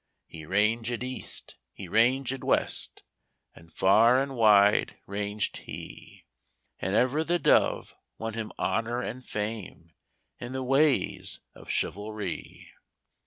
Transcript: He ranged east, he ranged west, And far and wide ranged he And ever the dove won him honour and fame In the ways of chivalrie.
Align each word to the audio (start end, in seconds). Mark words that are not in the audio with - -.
He 0.25 0.47
ranged 0.47 1.03
east, 1.03 1.57
he 1.71 1.87
ranged 1.87 2.43
west, 2.43 3.03
And 3.53 3.71
far 3.71 4.19
and 4.19 4.35
wide 4.35 4.97
ranged 5.05 5.57
he 5.57 6.25
And 6.79 6.95
ever 6.95 7.23
the 7.23 7.37
dove 7.37 7.93
won 8.17 8.33
him 8.33 8.51
honour 8.57 9.03
and 9.03 9.23
fame 9.23 9.91
In 10.39 10.53
the 10.53 10.63
ways 10.63 11.41
of 11.53 11.69
chivalrie. 11.69 12.71